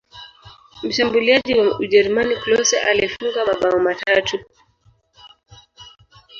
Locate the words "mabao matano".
3.45-4.23